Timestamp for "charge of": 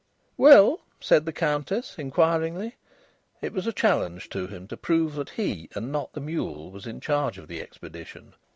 6.99-7.47